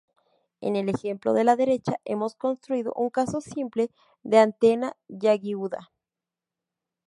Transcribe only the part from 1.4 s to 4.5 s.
la derecha hemos construido un caso simple de